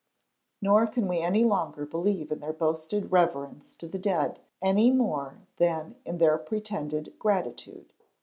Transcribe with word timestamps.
Nor 0.63 0.87
can 0.87 1.07
we 1.07 1.19
any 1.19 1.45
longer 1.45 1.85
believe 1.85 2.31
in 2.31 2.39
their 2.39 2.53
boasted 2.53 3.11
reverence 3.11 3.75
towards 3.75 3.91
the 3.91 3.99
dead 3.99 4.39
any 4.59 4.89
more 4.89 5.37
than 5.57 5.93
in 6.05 6.17
their 6.17 6.39
pretended 6.39 7.13
gratitude. 7.19 7.93